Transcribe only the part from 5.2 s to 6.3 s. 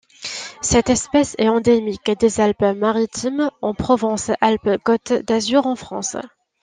d'Azur en France.